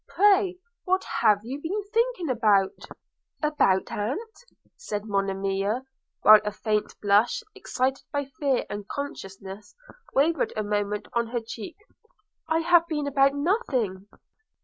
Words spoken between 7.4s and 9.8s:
excited by fear and consciousness,